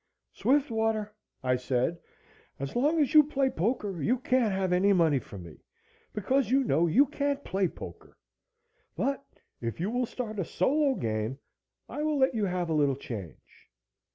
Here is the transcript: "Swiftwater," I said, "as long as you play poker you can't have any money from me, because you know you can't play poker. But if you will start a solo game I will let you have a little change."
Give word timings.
"Swiftwater," 0.33 1.13
I 1.43 1.55
said, 1.57 1.99
"as 2.57 2.75
long 2.75 2.99
as 2.99 3.13
you 3.13 3.21
play 3.23 3.51
poker 3.51 4.01
you 4.01 4.17
can't 4.17 4.51
have 4.51 4.73
any 4.73 4.93
money 4.93 5.19
from 5.19 5.43
me, 5.43 5.59
because 6.11 6.49
you 6.49 6.63
know 6.63 6.87
you 6.87 7.05
can't 7.05 7.43
play 7.43 7.67
poker. 7.67 8.17
But 8.95 9.23
if 9.61 9.79
you 9.79 9.91
will 9.91 10.07
start 10.07 10.39
a 10.39 10.43
solo 10.43 10.95
game 10.95 11.37
I 11.87 12.01
will 12.01 12.17
let 12.17 12.33
you 12.33 12.45
have 12.45 12.67
a 12.71 12.73
little 12.73 12.95
change." 12.95 13.69